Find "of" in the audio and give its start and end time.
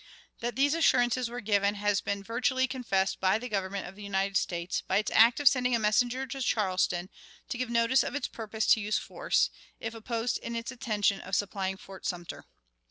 3.87-3.95, 5.39-5.47, 8.03-8.15, 11.21-11.35